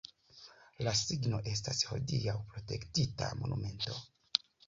La 0.87 0.93
signo 0.99 1.41
estas 1.51 1.83
hodiaŭ 1.91 2.35
protektita 2.53 3.31
monumento. 3.43 4.01